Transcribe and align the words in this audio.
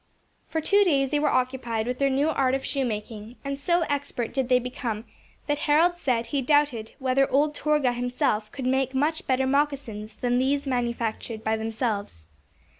For 0.47 0.61
two 0.61 0.83
days 0.83 1.11
they 1.11 1.19
were 1.19 1.29
occupied 1.29 1.85
with 1.85 1.99
their 1.99 2.09
new 2.09 2.29
art 2.31 2.55
of 2.55 2.65
shoe 2.65 2.83
making, 2.83 3.35
and 3.45 3.59
so 3.59 3.81
expert 3.87 4.33
did 4.33 4.49
they 4.49 4.57
become, 4.57 5.05
that 5.45 5.59
Harold 5.69 5.95
said 5.95 6.25
he 6.25 6.41
doubted 6.41 6.93
whether 6.97 7.29
old 7.31 7.53
Torgah 7.53 7.93
himself 7.93 8.51
could 8.51 8.65
make 8.65 8.95
much 8.95 9.27
better 9.27 9.45
moccasins 9.45 10.15
than 10.15 10.39
those 10.39 10.65
manufactured 10.65 11.43
by 11.43 11.55
themselves. 11.55 12.23